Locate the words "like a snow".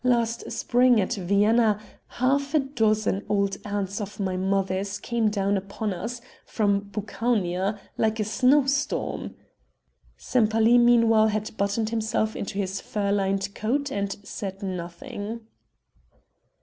7.99-8.65